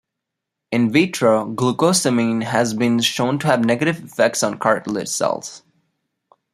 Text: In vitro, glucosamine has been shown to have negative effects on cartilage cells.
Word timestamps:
In 0.71 0.91
vitro, 0.91 1.45
glucosamine 1.45 2.41
has 2.41 2.73
been 2.73 3.01
shown 3.01 3.37
to 3.37 3.45
have 3.45 3.63
negative 3.63 4.03
effects 4.03 4.41
on 4.41 4.57
cartilage 4.57 5.09
cells. 5.09 5.61